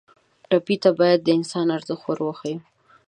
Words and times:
ټپي 0.49 0.75
ته 0.83 0.89
باید 0.99 1.19
د 1.23 1.27
انسان 1.37 1.67
ارزښت 1.77 2.03
ور 2.05 2.19
وښیو. 2.23 2.59